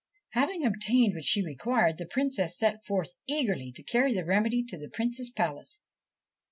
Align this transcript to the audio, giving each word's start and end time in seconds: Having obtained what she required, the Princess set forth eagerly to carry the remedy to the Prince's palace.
Having 0.31 0.65
obtained 0.65 1.13
what 1.13 1.25
she 1.25 1.45
required, 1.45 1.99
the 1.99 2.07
Princess 2.07 2.57
set 2.57 2.83
forth 2.83 3.13
eagerly 3.27 3.71
to 3.75 3.83
carry 3.83 4.13
the 4.15 4.25
remedy 4.25 4.63
to 4.63 4.75
the 4.75 4.89
Prince's 4.89 5.29
palace. 5.29 5.83